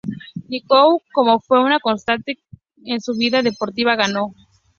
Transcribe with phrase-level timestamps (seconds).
[0.49, 2.39] Nicolau, como fue una constante
[2.85, 4.33] en su vida deportiva, ganó.